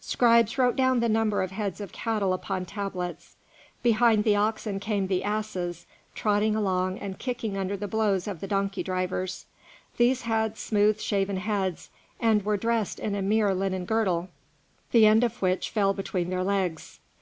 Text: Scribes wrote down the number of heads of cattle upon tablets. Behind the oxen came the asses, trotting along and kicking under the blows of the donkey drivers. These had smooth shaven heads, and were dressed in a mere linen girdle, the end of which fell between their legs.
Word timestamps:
Scribes 0.00 0.56
wrote 0.56 0.76
down 0.76 1.00
the 1.00 1.10
number 1.10 1.42
of 1.42 1.50
heads 1.50 1.78
of 1.78 1.92
cattle 1.92 2.32
upon 2.32 2.64
tablets. 2.64 3.36
Behind 3.82 4.24
the 4.24 4.34
oxen 4.34 4.80
came 4.80 5.08
the 5.08 5.22
asses, 5.22 5.84
trotting 6.14 6.56
along 6.56 6.98
and 7.00 7.18
kicking 7.18 7.58
under 7.58 7.76
the 7.76 7.86
blows 7.86 8.26
of 8.26 8.40
the 8.40 8.46
donkey 8.46 8.82
drivers. 8.82 9.44
These 9.98 10.22
had 10.22 10.56
smooth 10.56 11.00
shaven 11.00 11.36
heads, 11.36 11.90
and 12.18 12.42
were 12.46 12.56
dressed 12.56 12.98
in 12.98 13.14
a 13.14 13.20
mere 13.20 13.52
linen 13.52 13.84
girdle, 13.84 14.30
the 14.90 15.04
end 15.04 15.22
of 15.22 15.42
which 15.42 15.68
fell 15.68 15.92
between 15.92 16.30
their 16.30 16.42
legs. 16.44 17.00